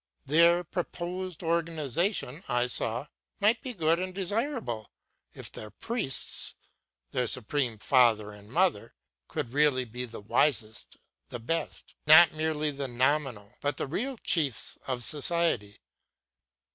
Their 0.25 0.63
proposed 0.63 1.43
organization, 1.43 2.43
I 2.47 2.65
saw, 2.65 3.05
might 3.39 3.61
be 3.61 3.75
good 3.75 3.99
and 3.99 4.15
desirable 4.15 4.89
if 5.35 5.51
their 5.51 5.69
priests, 5.69 6.55
their 7.11 7.27
Supreme 7.27 7.77
Father 7.77 8.31
and 8.31 8.49
Mother, 8.51 8.95
could 9.27 9.53
really 9.53 9.85
be 9.85 10.05
the 10.05 10.19
wisest, 10.19 10.97
the 11.29 11.37
best, 11.37 11.93
not 12.07 12.31
merely 12.33 12.71
the 12.71 12.87
nominal 12.87 13.53
but 13.61 13.77
the 13.77 13.85
real 13.85 14.17
chiefs 14.17 14.75
of 14.87 15.03
society. 15.03 15.77